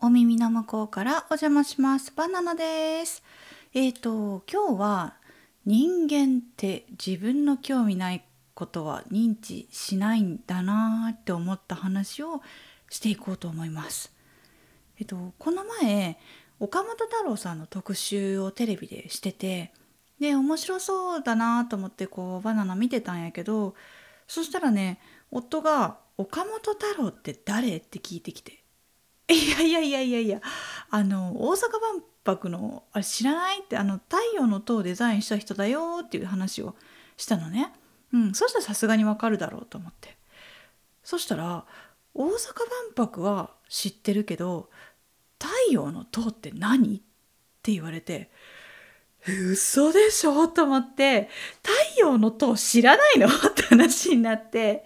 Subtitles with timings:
[0.00, 2.12] お耳の向こうからお邪魔します。
[2.14, 3.22] バナナです。
[3.74, 5.14] えっ、ー、と今日は
[5.66, 12.42] 人間って自分の興味ないことは認知しないんだなって思った話を
[12.90, 14.12] していこうと思います。
[14.98, 16.18] えっとこの前
[16.60, 19.72] 岡本太郎さんの特集をテレビでしてて
[20.20, 23.74] で面白そうだなと思ってこうバナナ見てたんやけど
[24.26, 28.62] そしたらね夫が「岡本太郎って誰?」って聞いてきて
[29.28, 30.40] 「いやいやいやいやいや
[30.90, 36.74] あの大阪万博のあれ知らない?」ってあの太陽の塔をデザインした人だよっていう話を
[37.16, 37.72] したのね。
[38.12, 40.16] うん、そしたらさすがにわかるだろうと思って
[41.04, 41.66] そしたら
[42.14, 42.36] 大阪万
[42.96, 44.70] 博は知ってるけど
[45.38, 47.00] 太陽の塔って何っ
[47.62, 48.30] て言われて
[49.26, 51.28] 嘘でしょと思って
[51.62, 53.26] 太陽の塔知らないの？
[53.26, 54.84] って話になって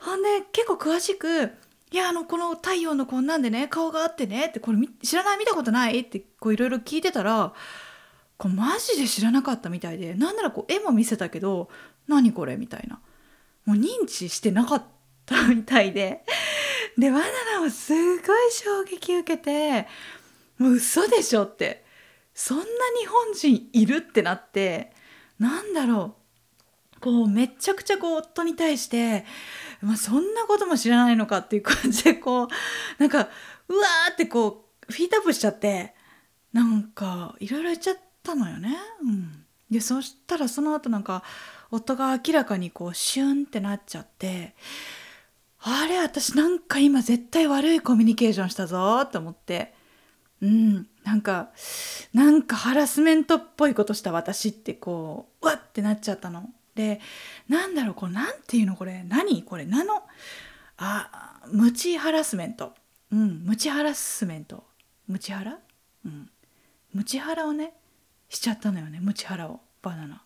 [0.00, 1.50] ほんで結構詳しく
[1.92, 5.38] 「いやあのこの太陽のこんなんでね顔があってね」って「これ知らない？
[5.38, 7.52] 見たことない?」ってこういろいろ聞いてたら
[8.36, 11.68] こうマジで知らなかったみたいでなんならこう絵も見せたけど
[12.08, 13.00] 「何これ?」みたいな。
[13.64, 14.84] もう認知してなかっ
[15.24, 16.24] たみたいで。
[16.96, 17.26] でバナ
[17.56, 19.86] ナもすごい衝撃受けて
[20.56, 21.84] もう嘘でしょって。
[22.32, 22.64] そんな
[23.00, 24.92] 日本人いるってなって
[25.38, 26.16] なんだろ
[26.96, 27.00] う。
[27.00, 29.24] こうめちゃくちゃこう夫に対して、
[29.82, 32.48] まあ、そんなことも知らないのかっていう感じでこう
[32.98, 33.28] なんか
[33.68, 35.94] うわーってこうフィートアップしちゃって
[36.52, 38.76] なんかいろいろ言っちゃったのよね。
[39.02, 41.22] うん、でそしたらその後なんか
[41.70, 44.54] 夫が明らかにこうシュンってなっちゃって
[45.60, 49.74] あれ私なんか今絶対悪いコミュニケーションしたぞと思って
[50.40, 51.50] うんなんか
[52.12, 56.50] なんかハラスメントっぽいことした私ってこううわってなっちゃったの。
[56.76, 57.00] で
[57.48, 59.42] なんだろうこれなんていうのこれ何？
[59.42, 60.02] これなの？
[60.76, 62.74] あムチハラスメント。
[63.10, 64.62] うんムチハラスメント。
[65.08, 65.58] ムチハラ？
[66.04, 66.30] うん。
[66.92, 67.72] ムチハラをね
[68.28, 69.60] しちゃったのよねムチハラを。
[69.82, 70.22] バナナ。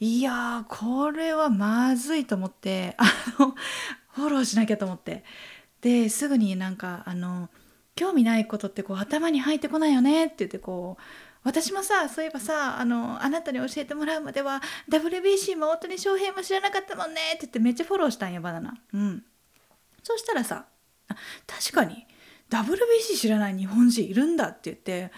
[0.00, 3.04] いやこれはまずいと思ってあ
[3.38, 3.54] の
[4.12, 5.24] フォローしなきゃと思って。
[5.80, 7.48] ですぐになんかあの
[7.96, 11.02] 興味ないことってこう頭に入ってこないよねって言ってこう
[11.42, 18.74] 私もさそういえばさあのあなたに教えてもらうまでは WBC も大谷翔平も知らなかったもんねって言ってめっちゃフォローしたんやバナナ。
[18.92, 19.24] うん。
[20.02, 20.66] そしたらさ
[21.46, 22.06] 確かに
[22.50, 25.10] WBC 知らない日本人いるんだって言って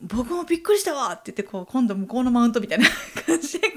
[0.00, 2.86] 僕もびっくりしたわって言ってこう今度向こうのマウントみたいな
[3.26, 3.76] 感じでこ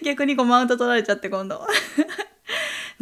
[0.00, 1.66] う逆にこうマウント取られちゃって今度。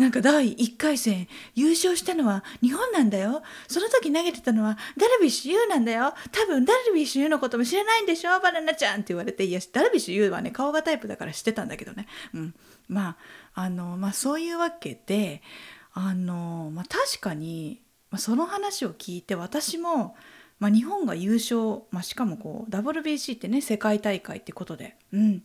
[0.00, 3.42] なんか第1回戦優勝したのは日本なんだよ。
[3.68, 6.14] その時投げてたのはダルビッシュ有なんだよ。
[6.32, 12.06] 多分ダルビッシュ有のことも知らないんでしょバナナちゃんって言われて、いや、ダルビッシュ有はね、顔がタイプだから知ってたんだけどね。
[12.32, 12.54] うん。
[12.88, 13.18] ま
[13.54, 15.42] あ、あの、まあそういうわけで、
[15.92, 20.16] あの、まあ確かに、ま、その話を聞いて私も、
[20.60, 25.42] まあ、日本が優勝、まあ、しかもこう WBC ってね世界大会ってことで、うん、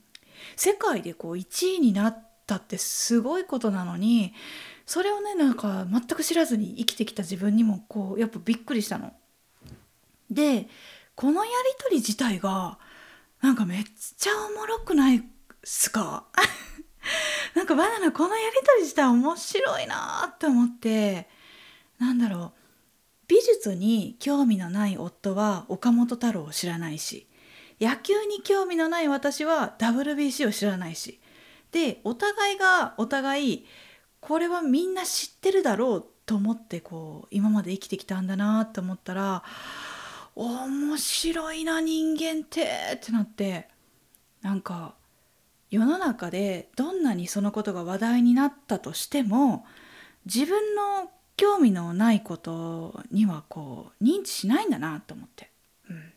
[0.57, 4.33] 世界でこう1位になってったってすごいことなのに
[4.85, 9.13] それをねなんか全く知らずに生きてきた自分にもこうやっぱびっくりしたの。
[10.29, 10.67] で
[11.15, 12.77] このやり取り自体が
[13.41, 15.21] なんかめっちゃおもろくないっ
[15.63, 16.25] すか？
[17.55, 21.27] なんかバナナこのやり取り自体面白いなって思って
[21.99, 22.59] なんだろう
[23.27, 27.27] 美術に興味のない夫は岡本太郎を知らないし
[27.79, 31.19] 野球に興味のない私は WBC を知らないし
[31.75, 33.65] でお互いがお互い
[34.21, 39.43] これはみんな知ってるだろうと思ってこう今まで生きてきたんだなって思ったら
[40.35, 42.65] 面白いな人間って
[42.95, 43.67] ってなって
[44.41, 44.95] なんか
[45.69, 49.65] 世の中でどんなにそのことが話題になったとしても
[50.25, 55.51] 自分の興味のないことにはこう認知しないんだなと思って、
[55.89, 56.13] うん、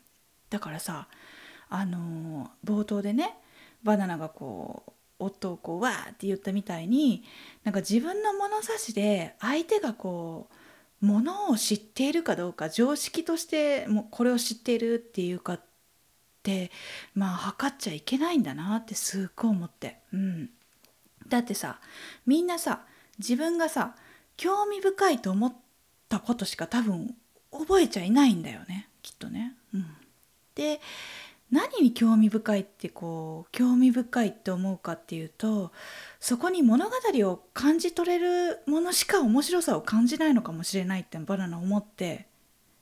[0.49, 1.09] だからさ
[1.69, 3.35] あの冒頭でね
[3.83, 7.23] バナナがこう夫をこうわーって言ったみたいに
[7.63, 10.47] なんか自分の物差しで相手がこ
[11.01, 15.61] うものを知っているかどうか常識としてもこれを知っているっていうかっ
[16.43, 16.71] て
[17.13, 20.49] まあ測っちゃいけないんだなってすっごい思って、うん、
[21.27, 21.79] だってさ
[22.25, 22.81] みんなさ
[23.17, 23.95] 自分がさ
[24.35, 25.53] 興味深いと思っ
[26.07, 27.15] たことしか多分
[27.51, 29.53] 覚えちゃいないんだよねきっとね。
[29.73, 29.85] うん、
[30.55, 30.81] で
[31.51, 35.71] 何に興味深いってこう興味深いって思うかっていうと
[36.19, 36.95] そこに物語
[37.27, 42.27] を感じ取れるものしか面白さを感じないのかもしれないってバナナ思って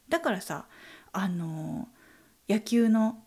[0.09, 0.65] だからさ
[1.13, 1.87] あの
[2.49, 3.17] 野球の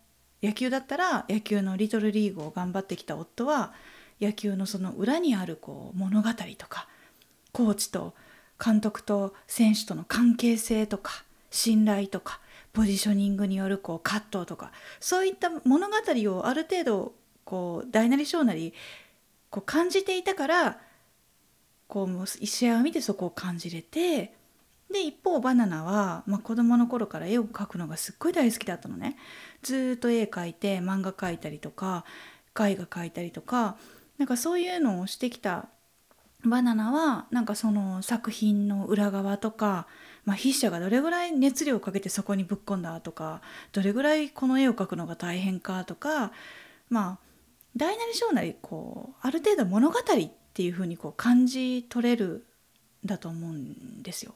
[0.42, 3.72] 野球だったら野球のリトルリーグを頑張ってきた夫は
[4.20, 6.28] 野球のその裏にあるこう物語
[6.58, 6.86] とか
[7.52, 8.14] コーチと
[8.62, 12.40] 監督と選手との関係性とか信頼とか
[12.72, 15.96] ポジショニングによるこう葛藤とかそういった物語
[16.34, 17.12] をある程度
[17.44, 18.74] こう大なり小なり
[19.50, 20.78] こう感じていたから
[21.88, 24.34] こう試合を見てそこを感じれて
[24.92, 29.16] で一方バナナは、まあ、子供の頃から絵を描くのがすっごい大好きだったのね。
[29.62, 32.04] ずっと絵描いて漫画描いたりとか
[32.58, 33.76] 絵画描いたりとか
[34.18, 35.68] なんかそういうのをしてきた
[36.44, 39.86] バナナはなんかその作品の裏側とか、
[40.24, 43.40] まあ、筆者がどれぐらい熱量をかけてそこにぶっ込んだとか
[43.72, 46.32] どれぐらいこの絵を描くのが大変かとか
[46.88, 47.30] まあ
[47.76, 50.02] 大なり小なりこうある程度物語っ
[50.52, 52.44] ていうふうにこう感じ取れる
[53.04, 54.34] んだと思うんですよ。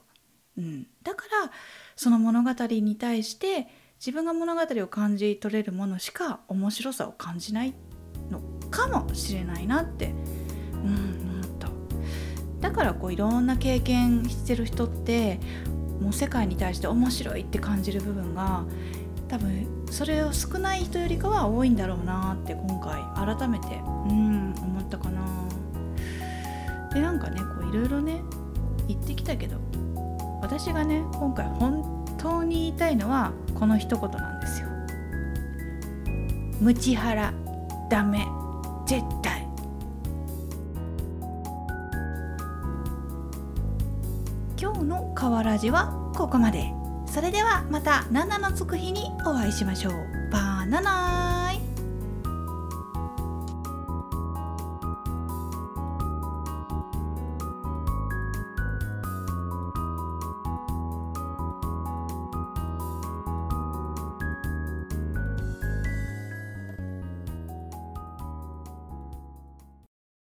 [0.57, 1.51] うん、だから
[1.95, 3.67] その物語に対して
[3.99, 7.73] 自分が物語を感じ取れるものしか面白さを感じない
[8.29, 10.13] のかもしれないなって、
[10.73, 11.69] うん、思った
[12.61, 15.39] だからこういろんな経験してる人って
[16.01, 18.63] もう世界に対して面白いって感じる部分が
[19.27, 23.67] 多分それを少ない人よりかは多いんだろうなって今回改めて
[24.07, 25.21] うん思ったかな
[26.93, 28.21] でなんかねこういろいろね
[28.87, 29.57] 言ってきたけど
[30.41, 34.67] 私がね今回本当に言いたいのはこの一言なんですよ。
[36.61, 37.33] ムチハラ
[37.89, 38.25] ダメ
[38.85, 39.03] 絶
[44.75, 46.73] 今日の「河原寺」はここまで。
[47.05, 49.93] それではまた7のつく日にお会いしましょう。
[50.33, 51.64] バーナナイ。